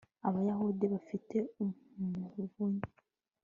abayahudi 0.27 0.85
bafite 0.93 1.37
umuvunyi 1.61 2.83